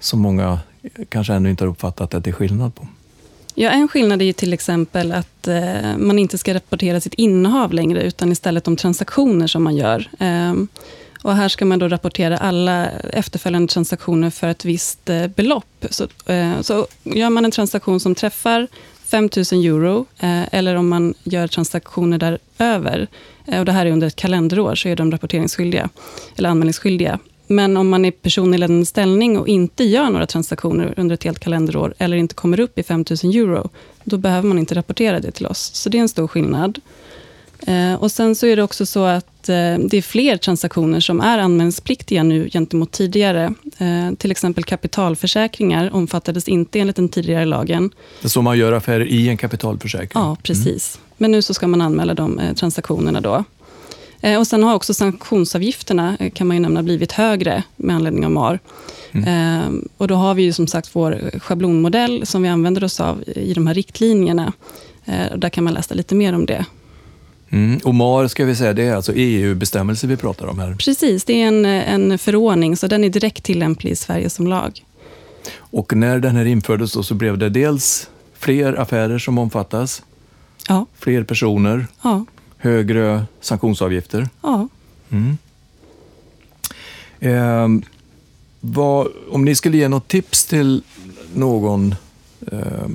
som 0.00 0.20
många 0.20 0.58
kanske 1.08 1.32
ännu 1.32 1.50
inte 1.50 1.64
har 1.64 1.70
uppfattat 1.70 2.14
att 2.14 2.24
det 2.24 2.30
är 2.30 2.34
skillnad 2.34 2.74
på. 2.74 2.86
Ja, 3.54 3.70
en 3.70 3.88
skillnad 3.88 4.22
är 4.22 4.26
ju 4.26 4.32
till 4.32 4.52
exempel 4.52 5.12
att 5.12 5.48
eh, 5.48 5.96
man 5.98 6.18
inte 6.18 6.38
ska 6.38 6.54
rapportera 6.54 7.00
sitt 7.00 7.14
innehav 7.14 7.72
längre, 7.72 8.02
utan 8.02 8.32
istället 8.32 8.64
de 8.64 8.76
transaktioner 8.76 9.46
som 9.46 9.62
man 9.62 9.76
gör. 9.76 10.08
Eh, 10.18 10.54
och 11.22 11.36
här 11.36 11.48
ska 11.48 11.64
man 11.64 11.78
då 11.78 11.88
rapportera 11.88 12.38
alla 12.38 12.88
efterföljande 12.90 13.72
transaktioner 13.72 14.30
för 14.30 14.48
ett 14.48 14.64
visst 14.64 15.10
eh, 15.10 15.26
belopp. 15.26 15.86
Så, 15.90 16.06
eh, 16.26 16.60
så 16.60 16.86
gör 17.02 17.30
man 17.30 17.44
en 17.44 17.50
transaktion 17.50 18.00
som 18.00 18.14
träffar 18.14 18.68
5 19.04 19.28
000 19.52 19.64
euro, 19.64 20.06
eh, 20.18 20.54
eller 20.54 20.74
om 20.74 20.88
man 20.88 21.14
gör 21.22 21.46
transaktioner 21.46 22.18
däröver, 22.58 23.08
eh, 23.46 23.58
och 23.58 23.64
det 23.64 23.72
här 23.72 23.86
är 23.86 23.90
under 23.90 24.06
ett 24.06 24.16
kalenderår, 24.16 24.74
så 24.74 24.88
är 24.88 24.96
de 24.96 25.12
rapporteringsskyldiga, 25.12 25.88
eller 26.36 26.48
anmälningsskyldiga. 26.48 27.18
Men 27.50 27.76
om 27.76 27.88
man 27.88 28.04
är 28.04 28.10
person 28.10 28.54
i 28.54 28.58
ledande 28.58 28.86
ställning 28.86 29.38
och 29.38 29.48
inte 29.48 29.84
gör 29.84 30.10
några 30.10 30.26
transaktioner 30.26 30.94
under 30.96 31.14
ett 31.14 31.24
helt 31.24 31.38
kalenderår, 31.38 31.94
eller 31.98 32.16
inte 32.16 32.34
kommer 32.34 32.60
upp 32.60 32.78
i 32.78 32.82
5 32.82 33.04
000 33.24 33.34
euro, 33.34 33.68
då 34.04 34.18
behöver 34.18 34.48
man 34.48 34.58
inte 34.58 34.74
rapportera 34.74 35.20
det 35.20 35.30
till 35.30 35.46
oss. 35.46 35.70
Så 35.74 35.88
det 35.88 35.98
är 35.98 36.02
en 36.02 36.08
stor 36.08 36.28
skillnad. 36.28 36.80
Eh, 37.66 37.94
och 37.94 38.12
Sen 38.12 38.34
så 38.34 38.46
är 38.46 38.56
det 38.56 38.62
också 38.62 38.86
så 38.86 39.04
att 39.04 39.48
eh, 39.48 39.54
det 39.78 39.94
är 39.96 40.02
fler 40.02 40.36
transaktioner 40.36 41.00
som 41.00 41.20
är 41.20 41.38
anmälningspliktiga 41.38 42.22
nu 42.22 42.50
gentemot 42.50 42.92
tidigare. 42.92 43.54
Eh, 43.78 44.14
till 44.18 44.30
exempel 44.30 44.64
kapitalförsäkringar 44.64 45.94
omfattades 45.94 46.48
inte 46.48 46.80
enligt 46.80 46.96
den 46.96 47.08
tidigare 47.08 47.44
lagen. 47.44 47.90
Så 48.24 48.42
man 48.42 48.58
gör 48.58 48.72
affärer 48.72 49.06
i 49.06 49.28
en 49.28 49.36
kapitalförsäkring? 49.36 50.22
Ja, 50.22 50.36
precis. 50.42 50.96
Mm. 50.96 51.06
Men 51.16 51.30
nu 51.30 51.42
så 51.42 51.54
ska 51.54 51.66
man 51.66 51.80
anmäla 51.80 52.14
de 52.14 52.40
transaktionerna. 52.56 53.20
då. 53.20 53.44
Eh, 54.20 54.38
och 54.38 54.46
sen 54.46 54.62
har 54.62 54.74
också 54.74 54.94
sanktionsavgifterna, 54.94 56.16
eh, 56.20 56.30
kan 56.30 56.46
man 56.46 56.56
ju 56.56 56.60
nämna, 56.60 56.82
blivit 56.82 57.12
högre 57.12 57.62
med 57.76 57.96
anledning 57.96 58.24
av 58.24 58.30
MAR. 58.30 58.58
Mm. 59.12 59.28
Eh, 59.28 59.82
och 59.96 60.08
då 60.08 60.14
har 60.14 60.34
vi 60.34 60.42
ju 60.42 60.52
som 60.52 60.66
sagt 60.66 60.90
vår 60.92 61.38
schablonmodell 61.40 62.26
som 62.26 62.42
vi 62.42 62.48
använder 62.48 62.84
oss 62.84 63.00
av 63.00 63.24
i 63.26 63.54
de 63.54 63.66
här 63.66 63.74
riktlinjerna. 63.74 64.52
Och 65.32 65.38
där 65.38 65.48
kan 65.48 65.64
man 65.64 65.74
läsa 65.74 65.94
lite 65.94 66.14
mer 66.14 66.32
om 66.32 66.46
det. 66.46 66.64
Mm. 67.50 67.80
Och 67.84 67.94
MAR, 67.94 68.28
ska 68.28 68.44
vi 68.44 68.56
säga, 68.56 68.72
det 68.72 68.82
är 68.82 68.94
alltså 68.94 69.12
EU-bestämmelser 69.14 70.08
vi 70.08 70.16
pratar 70.16 70.46
om 70.46 70.58
här? 70.58 70.74
Precis, 70.74 71.24
det 71.24 71.42
är 71.42 71.46
en, 71.48 71.64
en 71.64 72.18
förordning, 72.18 72.76
så 72.76 72.86
den 72.86 73.04
är 73.04 73.08
direkt 73.08 73.44
tillämplig 73.44 73.90
i 73.90 73.96
Sverige 73.96 74.30
som 74.30 74.46
lag. 74.46 74.84
Och 75.56 75.96
när 75.96 76.18
den 76.18 76.36
här 76.36 76.44
infördes 76.44 76.92
då, 76.92 77.02
så 77.02 77.14
blev 77.14 77.38
det 77.38 77.48
dels 77.48 78.10
fler 78.38 78.80
affärer 78.80 79.18
som 79.18 79.38
omfattas, 79.38 80.02
ja. 80.68 80.86
fler 80.98 81.24
personer, 81.24 81.86
ja 82.02 82.24
högre 82.60 83.24
sanktionsavgifter. 83.40 84.28
Ja. 84.42 84.68
Mm. 85.10 85.38
Eh, 87.20 87.68
vad, 88.60 89.08
om 89.30 89.44
ni 89.44 89.54
skulle 89.54 89.76
ge 89.76 89.88
något 89.88 90.08
tips 90.08 90.46
till 90.46 90.82
någon 91.34 91.94
eh, 92.52 92.88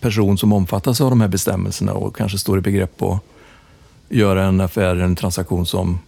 person 0.00 0.38
som 0.38 0.52
omfattas 0.52 1.00
av 1.00 1.10
de 1.10 1.20
här 1.20 1.28
bestämmelserna 1.28 1.92
och 1.92 2.16
kanske 2.16 2.38
står 2.38 2.58
i 2.58 2.60
begrepp 2.60 3.02
att 3.02 3.20
göra 4.08 4.44
en 4.44 4.60
affär, 4.60 4.96
en 4.96 5.16
transaktion 5.16 5.66
som 5.66 5.98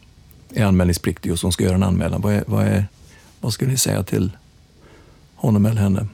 är 0.50 0.64
anmälningspliktig 0.64 1.32
och 1.32 1.38
som 1.38 1.52
ska 1.52 1.64
göra 1.64 1.75
en 1.75 1.82
anmälan. 1.82 2.20
Vad, 2.20 2.34
är, 2.34 2.44
vad, 2.46 2.66
är, 2.66 2.87
vad 3.40 3.52
skulle 3.52 3.70
ni 3.70 3.78
säga 3.78 4.02
till 4.02 4.32
honom 5.34 5.66
eller 5.66 5.80
henne? 5.80 6.06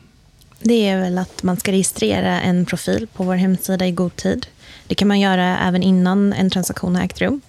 Det 0.60 0.88
är 0.88 1.00
väl 1.00 1.18
att 1.18 1.42
man 1.42 1.56
ska 1.56 1.72
registrera 1.72 2.40
en 2.40 2.66
profil 2.66 3.06
på 3.12 3.24
vår 3.24 3.34
hemsida 3.34 3.86
i 3.86 3.90
god 3.90 4.16
tid. 4.16 4.46
Det 4.86 4.94
kan 4.94 5.08
man 5.08 5.20
göra 5.20 5.58
även 5.58 5.82
innan 5.82 6.32
en 6.32 6.50
transaktion 6.50 6.96
har 6.96 7.02
ägt 7.02 7.20
rum. 7.20 7.40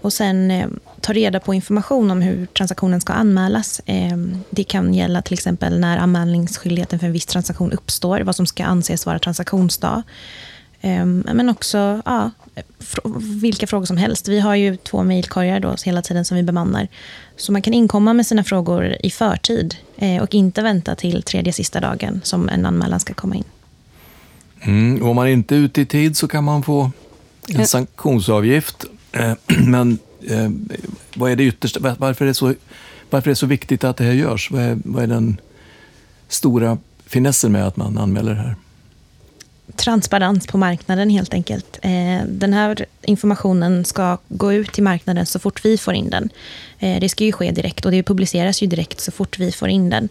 Och 0.00 0.12
sen 0.12 0.50
eh, 0.50 0.68
ta 1.00 1.12
reda 1.12 1.40
på 1.40 1.54
information 1.54 2.10
om 2.10 2.22
hur 2.22 2.46
transaktionen 2.46 3.00
ska 3.00 3.12
anmälas. 3.12 3.80
Eh, 3.86 4.16
det 4.50 4.64
kan 4.64 4.94
gälla 4.94 5.22
till 5.22 5.34
exempel 5.34 5.80
när 5.80 5.98
anmälningsskyldigheten 5.98 6.98
för 6.98 7.06
en 7.06 7.12
viss 7.12 7.26
transaktion 7.26 7.72
uppstår, 7.72 8.20
vad 8.20 8.36
som 8.36 8.46
ska 8.46 8.64
anses 8.64 9.06
vara 9.06 9.18
transaktionsdag. 9.18 10.02
Eh, 10.80 11.04
men 11.06 11.48
också 11.48 12.02
ja, 12.04 12.30
vilka 13.42 13.66
frågor 13.66 13.86
som 13.86 13.96
helst. 13.96 14.28
Vi 14.28 14.40
har 14.40 14.54
ju 14.54 14.76
två 14.76 15.02
mejlkorgar 15.02 15.84
hela 15.84 16.02
tiden 16.02 16.24
som 16.24 16.36
vi 16.36 16.42
bemannar. 16.42 16.88
Så 17.36 17.52
man 17.52 17.62
kan 17.62 17.74
inkomma 17.74 18.12
med 18.12 18.26
sina 18.26 18.44
frågor 18.44 18.96
i 19.00 19.10
förtid 19.10 19.76
och 20.22 20.34
inte 20.34 20.62
vänta 20.62 20.94
till 20.94 21.22
tredje 21.22 21.52
sista 21.52 21.80
dagen 21.80 22.20
som 22.24 22.48
en 22.48 22.66
anmälan 22.66 23.00
ska 23.00 23.14
komma 23.14 23.34
in. 23.34 23.44
Mm, 24.60 25.02
om 25.02 25.16
man 25.16 25.28
inte 25.28 25.54
är 25.54 25.58
ute 25.58 25.80
i 25.80 25.86
tid 25.86 26.16
så 26.16 26.28
kan 26.28 26.44
man 26.44 26.62
få 26.62 26.90
en 27.48 27.66
sanktionsavgift. 27.66 28.84
Eh, 29.12 29.32
Men 29.66 29.98
eh, 30.28 30.50
vad 31.14 31.30
är 31.30 31.36
det 31.36 31.44
yttersta? 31.44 31.80
var- 31.80 31.96
Varför 31.98 32.24
är 32.24 32.28
det 32.28 32.34
så, 32.34 32.54
varför 33.10 33.28
är 33.28 33.32
det 33.32 33.36
så 33.36 33.46
viktigt 33.46 33.84
att 33.84 33.96
det 33.96 34.04
här 34.04 34.12
görs? 34.12 34.50
Vad 34.50 34.62
är, 34.62 34.78
vad 34.84 35.02
är 35.02 35.06
den 35.06 35.40
stora 36.28 36.78
finessen 37.06 37.52
med 37.52 37.66
att 37.66 37.76
man 37.76 37.98
anmäler 37.98 38.34
det 38.34 38.40
här? 38.40 38.56
Transparens 39.76 40.46
på 40.46 40.58
marknaden 40.58 41.10
helt 41.10 41.34
enkelt. 41.34 41.78
Eh, 41.82 42.26
den 42.26 42.52
här 42.52 42.86
informationen 43.02 43.84
ska 43.84 44.18
gå 44.28 44.52
ut 44.52 44.72
till 44.72 44.82
marknaden 44.82 45.26
så 45.26 45.38
fort 45.38 45.64
vi 45.64 45.78
får 45.78 45.94
in 45.94 46.10
den. 46.10 46.30
Eh, 46.78 47.00
det 47.00 47.08
ska 47.08 47.24
ju 47.24 47.32
ske 47.32 47.50
direkt 47.50 47.84
och 47.84 47.90
det 47.90 48.02
publiceras 48.02 48.62
ju 48.62 48.66
direkt 48.66 49.00
så 49.00 49.12
fort 49.12 49.38
vi 49.38 49.52
får 49.52 49.68
in 49.68 49.90
den. 49.90 50.08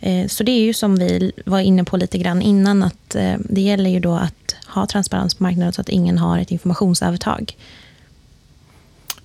Eh, 0.00 0.26
så 0.26 0.44
det 0.44 0.52
är 0.52 0.60
ju 0.60 0.74
som 0.74 0.96
vi 0.96 1.32
var 1.46 1.60
inne 1.60 1.84
på 1.84 1.96
lite 1.96 2.18
grann 2.18 2.42
innan 2.42 2.82
att 2.82 3.16
det 3.38 3.60
gäller 3.60 3.90
ju 3.90 4.00
då 4.00 4.14
att 4.14 4.56
ha 4.66 4.86
transparens 4.86 5.34
på 5.34 5.42
marknaden 5.42 5.72
så 5.72 5.80
att 5.80 5.88
ingen 5.88 6.18
har 6.18 6.38
ett 6.38 6.50
informationsövertag. 6.50 7.56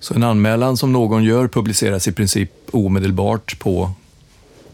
Så 0.00 0.14
en 0.14 0.22
anmälan 0.22 0.76
som 0.76 0.92
någon 0.92 1.24
gör 1.24 1.48
publiceras 1.48 2.08
i 2.08 2.12
princip 2.12 2.50
omedelbart 2.70 3.58
på, 3.58 3.90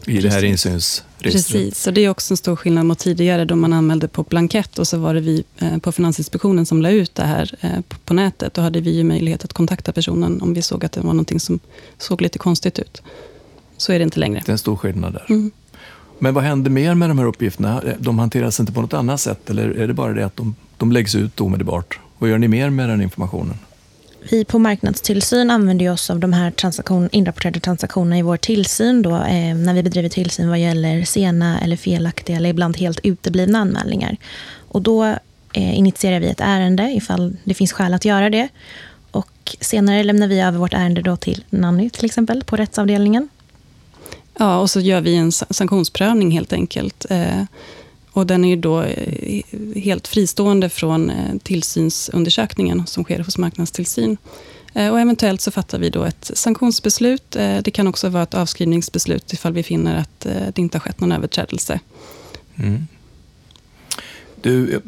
i 0.09 0.21
det 0.21 0.29
här 0.29 0.43
insynsregistret. 0.43 1.33
Precis, 1.63 1.87
och 1.87 1.93
det 1.93 2.01
är 2.05 2.09
också 2.09 2.33
en 2.33 2.37
stor 2.37 2.55
skillnad 2.55 2.85
mot 2.85 2.99
tidigare 2.99 3.45
då 3.45 3.55
man 3.55 3.73
anmälde 3.73 4.07
på 4.07 4.23
blankett 4.23 4.79
och 4.79 4.87
så 4.87 4.97
var 4.97 5.13
det 5.13 5.19
vi 5.21 5.43
eh, 5.59 5.77
på 5.77 5.91
Finansinspektionen 5.91 6.65
som 6.65 6.81
la 6.81 6.89
ut 6.89 7.15
det 7.15 7.23
här 7.23 7.53
eh, 7.61 7.81
på- 7.87 7.97
på 8.05 8.13
nätet. 8.13 8.53
Då 8.53 8.61
hade 8.61 8.81
vi 8.81 8.91
ju 8.97 9.03
möjlighet 9.03 9.43
att 9.45 9.53
kontakta 9.53 9.91
personen 9.91 10.41
om 10.41 10.53
vi 10.53 10.61
såg 10.61 10.85
att 10.85 10.91
det 10.91 11.01
var 11.01 11.13
någonting 11.13 11.39
som 11.39 11.59
såg 11.97 12.21
lite 12.21 12.39
konstigt 12.39 12.79
ut. 12.79 13.01
Så 13.77 13.91
är 13.93 13.99
det 13.99 14.03
inte 14.03 14.19
längre. 14.19 14.41
Det 14.45 14.49
är 14.49 14.53
en 14.53 14.57
stor 14.57 14.75
skillnad 14.75 15.13
där. 15.13 15.25
Mm. 15.29 15.51
Men 16.19 16.33
vad 16.33 16.43
händer 16.43 16.71
mer 16.71 16.95
med 16.95 17.09
de 17.09 17.19
här 17.19 17.25
uppgifterna? 17.25 17.83
De 17.99 18.19
hanteras 18.19 18.59
inte 18.59 18.71
på 18.71 18.81
något 18.81 18.93
annat 18.93 19.21
sätt 19.21 19.49
eller 19.49 19.69
är 19.69 19.87
det 19.87 19.93
bara 19.93 20.13
det 20.13 20.25
att 20.25 20.35
de, 20.37 20.55
de 20.77 20.91
läggs 20.91 21.15
ut 21.15 21.41
omedelbart? 21.41 21.99
Vad 22.17 22.29
gör 22.29 22.37
ni 22.37 22.47
mer 22.47 22.69
med 22.69 22.89
den 22.89 23.01
informationen? 23.01 23.55
Vi 24.21 24.45
på 24.45 24.59
marknadstillsyn 24.59 25.51
använder 25.51 25.89
oss 25.89 26.09
av 26.09 26.19
de 26.19 26.33
här 26.33 26.51
transaktion, 26.51 27.09
inrapporterade 27.11 27.59
transaktionerna 27.59 28.17
i 28.17 28.21
vår 28.21 28.37
tillsyn 28.37 29.01
då, 29.01 29.15
eh, 29.15 29.55
när 29.55 29.73
vi 29.73 29.83
bedriver 29.83 30.09
tillsyn 30.09 30.49
vad 30.49 30.59
gäller 30.59 31.03
sena 31.03 31.61
eller 31.61 31.75
felaktiga 31.75 32.37
eller 32.37 32.49
ibland 32.49 32.77
helt 32.77 32.99
uteblivna 33.03 33.59
anmälningar. 33.59 34.17
Och 34.67 34.81
då 34.81 35.03
eh, 35.53 35.77
initierar 35.77 36.19
vi 36.19 36.27
ett 36.27 36.41
ärende 36.41 36.91
ifall 36.91 37.35
det 37.43 37.53
finns 37.53 37.71
skäl 37.71 37.93
att 37.93 38.05
göra 38.05 38.29
det. 38.29 38.47
Och 39.11 39.55
senare 39.59 40.03
lämnar 40.03 40.27
vi 40.27 40.39
över 40.39 40.59
vårt 40.59 40.73
ärende 40.73 41.01
då 41.01 41.17
till 41.17 41.43
Nanny 41.49 41.89
till 41.89 42.05
exempel 42.05 42.43
på 42.43 42.55
rättsavdelningen. 42.55 43.29
Ja, 44.37 44.59
och 44.59 44.69
så 44.69 44.79
gör 44.79 45.01
vi 45.01 45.15
en 45.15 45.31
sanktionsprövning 45.31 46.31
helt 46.31 46.53
enkelt. 46.53 47.05
Eh, 47.09 47.43
och 48.11 48.27
den 48.27 48.45
är 48.45 48.49
ju 48.49 48.55
då 48.55 48.81
eh, 48.81 49.43
helt 49.75 50.07
fristående 50.07 50.69
från 50.69 51.09
eh, 51.09 51.37
tillsynsundersökningen 51.43 52.87
som 52.87 53.03
sker 53.03 53.19
hos 53.19 53.37
marknadstillsyn. 53.37 54.17
Eh, 54.73 54.89
och 54.89 54.99
eventuellt 54.99 55.41
så 55.41 55.51
fattar 55.51 55.79
vi 55.79 55.89
då 55.89 56.03
ett 56.03 56.31
sanktionsbeslut. 56.33 57.31
Det 57.63 57.71
kan 57.73 57.87
också 57.87 58.09
vara 58.09 58.23
ett 58.23 58.33
avskrivningsbeslut 58.33 59.33
ifall 59.33 59.53
vi 59.53 59.63
finner 59.63 59.99
att 59.99 60.19
det 60.55 60.59
inte 60.59 60.77
har 60.77 60.81
skett 60.81 60.99
någon 60.99 61.11
överträdelse. 61.11 61.79
Mm. 62.55 62.87
Du, 64.41 64.81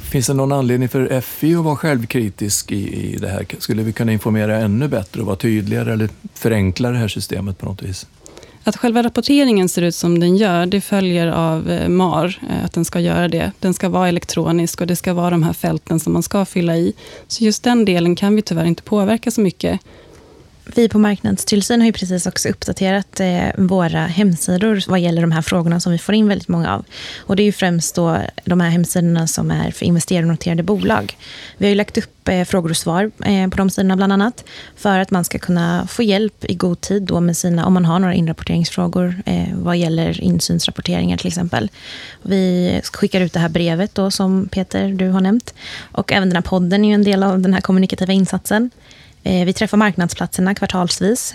finns 0.00 0.26
det 0.26 0.34
någon 0.34 0.52
anledning 0.52 0.88
för 0.88 1.20
FI 1.20 1.54
att 1.54 1.64
vara 1.64 1.76
självkritisk 1.76 2.72
i, 2.72 3.12
i 3.14 3.16
det 3.16 3.28
här? 3.28 3.46
Skulle 3.58 3.82
vi 3.82 3.92
kunna 3.92 4.12
informera 4.12 4.56
ännu 4.56 4.88
bättre 4.88 5.20
och 5.20 5.26
vara 5.26 5.36
tydligare 5.36 5.92
eller 5.92 6.08
förenkla 6.34 6.90
det 6.90 6.98
här 6.98 7.08
systemet 7.08 7.58
på 7.58 7.66
något 7.66 7.82
vis? 7.82 8.06
Att 8.64 8.76
själva 8.76 9.02
rapporteringen 9.02 9.68
ser 9.68 9.82
ut 9.82 9.94
som 9.94 10.20
den 10.20 10.36
gör, 10.36 10.66
det 10.66 10.80
följer 10.80 11.28
av 11.28 11.70
eh, 11.70 11.88
MAR, 11.88 12.38
eh, 12.50 12.64
att 12.64 12.72
den 12.72 12.84
ska 12.84 13.00
göra 13.00 13.28
det. 13.28 13.52
Den 13.58 13.74
ska 13.74 13.88
vara 13.88 14.08
elektronisk 14.08 14.80
och 14.80 14.86
det 14.86 14.96
ska 14.96 15.14
vara 15.14 15.30
de 15.30 15.42
här 15.42 15.52
fälten 15.52 16.00
som 16.00 16.12
man 16.12 16.22
ska 16.22 16.44
fylla 16.44 16.76
i. 16.76 16.92
Så 17.28 17.44
just 17.44 17.62
den 17.62 17.84
delen 17.84 18.16
kan 18.16 18.36
vi 18.36 18.42
tyvärr 18.42 18.64
inte 18.64 18.82
påverka 18.82 19.30
så 19.30 19.40
mycket. 19.40 19.80
Vi 20.74 20.88
på 20.88 20.98
marknadstillsyn 20.98 21.80
har 21.80 21.86
ju 21.86 21.92
precis 21.92 22.26
också 22.26 22.48
uppdaterat 22.48 23.20
eh, 23.20 23.48
våra 23.56 24.06
hemsidor 24.06 24.84
vad 24.88 25.00
gäller 25.00 25.22
de 25.22 25.32
här 25.32 25.42
frågorna 25.42 25.80
som 25.80 25.92
vi 25.92 25.98
får 25.98 26.14
in 26.14 26.28
väldigt 26.28 26.48
många 26.48 26.74
av. 26.74 26.84
Och 27.18 27.36
det 27.36 27.42
är 27.42 27.44
ju 27.44 27.52
främst 27.52 27.94
då 27.94 28.18
de 28.44 28.60
här 28.60 28.70
hemsidorna 28.70 29.26
som 29.26 29.50
är 29.50 29.70
för 29.70 29.86
investerarnoterade 29.86 30.62
bolag. 30.62 31.16
Vi 31.56 31.66
har 31.66 31.68
ju 31.68 31.74
lagt 31.74 31.98
upp 31.98 32.28
eh, 32.28 32.44
frågor 32.44 32.70
och 32.70 32.76
svar 32.76 33.10
eh, 33.24 33.48
på 33.48 33.56
de 33.56 33.70
sidorna 33.70 33.96
bland 33.96 34.12
annat 34.12 34.44
för 34.76 34.98
att 34.98 35.10
man 35.10 35.24
ska 35.24 35.38
kunna 35.38 35.86
få 35.86 36.02
hjälp 36.02 36.44
i 36.44 36.54
god 36.54 36.80
tid 36.80 37.02
då 37.02 37.20
med 37.20 37.36
sina, 37.36 37.66
om 37.66 37.74
man 37.74 37.84
har 37.84 37.98
några 37.98 38.14
inrapporteringsfrågor 38.14 39.22
eh, 39.26 39.48
vad 39.52 39.76
gäller 39.76 40.20
insynsrapporteringar 40.20 41.16
till 41.16 41.28
exempel. 41.28 41.70
Vi 42.22 42.80
skickar 42.92 43.20
ut 43.20 43.32
det 43.32 43.40
här 43.40 43.48
brevet 43.48 43.94
då 43.94 44.10
som 44.10 44.48
Peter, 44.48 44.88
du 44.88 45.08
har 45.08 45.20
nämnt. 45.20 45.54
Och 45.92 46.12
även 46.12 46.28
den 46.28 46.36
här 46.36 46.42
podden 46.42 46.84
är 46.84 46.88
ju 46.88 46.94
en 46.94 47.04
del 47.04 47.22
av 47.22 47.40
den 47.40 47.54
här 47.54 47.60
kommunikativa 47.60 48.12
insatsen. 48.12 48.70
Eh, 49.22 49.44
Vi 49.44 49.52
träffar 49.52 49.76
marknadsplatserna 49.76 50.54
kvartalsvis. 50.54 51.34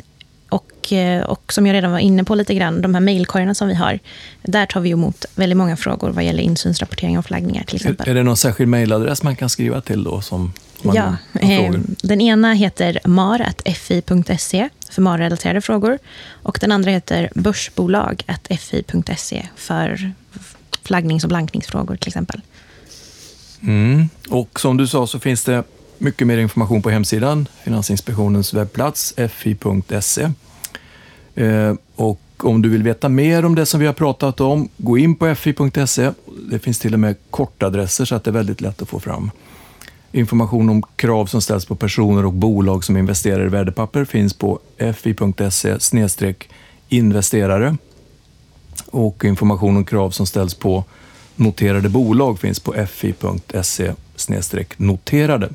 Och, 0.49 0.93
eh, 0.93 1.23
och 1.23 1.53
som 1.53 1.67
jag 1.67 1.73
redan 1.73 1.91
var 1.91 1.99
inne 1.99 2.23
på 2.23 2.35
lite 2.35 2.55
grann, 2.55 2.81
de 2.81 2.93
här 2.93 3.01
mejlkorgarna 3.01 3.55
som 3.55 3.67
vi 3.67 3.73
har. 3.73 3.99
Där 4.43 4.65
tar 4.65 4.81
vi 4.81 4.89
emot 4.89 5.25
väldigt 5.35 5.57
många 5.57 5.77
frågor 5.77 6.09
vad 6.09 6.23
gäller 6.23 6.43
insynsrapportering 6.43 7.17
och 7.17 7.25
flaggningar 7.25 7.63
till 7.63 7.75
exempel. 7.75 8.07
Är, 8.07 8.11
är 8.11 8.15
det 8.15 8.23
någon 8.23 8.37
särskild 8.37 8.69
mejladress 8.69 9.23
man 9.23 9.35
kan 9.35 9.49
skriva 9.49 9.81
till 9.81 10.03
då? 10.03 10.21
Som 10.21 10.41
om 10.41 10.51
man 10.83 10.95
Ja, 10.95 11.15
eh, 11.39 11.73
den 12.01 12.21
ena 12.21 12.53
heter 12.53 12.99
mar.fi.se 13.05 14.69
för 14.89 15.01
marrelaterade 15.01 15.61
frågor. 15.61 15.99
Och 16.27 16.57
den 16.61 16.71
andra 16.71 16.91
heter 16.91 17.29
börsbolag.fi.se 17.35 19.47
för 19.55 20.11
flaggnings 20.83 21.23
och 21.23 21.29
blankningsfrågor 21.29 21.95
till 21.95 22.07
exempel. 22.07 22.41
Mm. 23.61 24.09
Och 24.29 24.59
som 24.59 24.77
du 24.77 24.87
sa 24.87 25.07
så 25.07 25.19
finns 25.19 25.43
det 25.43 25.63
mycket 25.97 26.27
mer 26.27 26.37
information 26.37 26.81
på 26.81 26.89
hemsidan, 26.89 27.47
Finansinspektionens 27.63 28.53
webbplats, 28.53 29.13
fi.se. 29.29 30.29
Eh, 31.35 31.73
och 31.95 32.21
om 32.37 32.61
du 32.61 32.69
vill 32.69 32.83
veta 32.83 33.09
mer 33.09 33.45
om 33.45 33.55
det 33.55 33.65
som 33.65 33.79
vi 33.79 33.85
har 33.85 33.93
pratat 33.93 34.39
om, 34.41 34.69
gå 34.77 34.97
in 34.97 35.15
på 35.15 35.35
fi.se. 35.35 36.11
Det 36.51 36.59
finns 36.59 36.79
till 36.79 36.93
och 36.93 36.99
med 36.99 37.15
kortadresser 37.29 38.05
så 38.05 38.15
att 38.15 38.23
det 38.23 38.29
är 38.29 38.33
väldigt 38.33 38.61
lätt 38.61 38.81
att 38.81 38.89
få 38.89 38.99
fram. 38.99 39.31
Information 40.11 40.69
om 40.69 40.83
krav 40.95 41.25
som 41.25 41.41
ställs 41.41 41.65
på 41.65 41.75
personer 41.75 42.25
och 42.25 42.33
bolag 42.33 42.83
som 42.83 42.97
investerar 42.97 43.45
i 43.45 43.49
värdepapper 43.49 44.05
finns 44.05 44.33
på 44.33 44.59
fi.se 44.95 46.33
investerare. 46.89 47.77
Och 48.85 49.25
information 49.25 49.77
om 49.77 49.85
krav 49.85 50.11
som 50.11 50.25
ställs 50.25 50.53
på 50.53 50.83
noterade 51.35 51.89
bolag 51.89 52.39
finns 52.39 52.59
på 52.59 52.85
fi.se 52.87 53.93
noterade. 54.77 55.49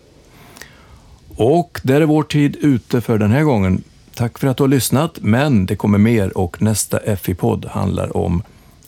Och 1.37 1.81
där 1.83 2.01
är 2.01 2.07
vår 2.07 2.23
tid 2.23 2.57
ute 2.61 3.01
för 3.01 3.19
den 3.19 3.31
här 3.31 3.43
gången. 3.43 3.83
Tack 4.15 4.39
för 4.39 4.49
att 4.49 4.57
du 4.57 4.63
har 4.63 4.69
lyssnat, 4.69 5.19
men 5.21 5.67
det 5.67 5.77
kommer 5.77 5.99
mer 5.99 6.39
och 6.39 6.63
nästa 6.63 7.17
FI-podd 7.17 7.65
handlar 7.65 8.17
om 8.17 8.43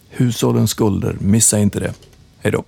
hushållens 0.09 0.71
skulder. 0.71 1.17
Missa 1.21 1.59
inte 1.59 1.81
det. 1.81 1.93
Hej 2.39 2.53
då! 2.53 2.65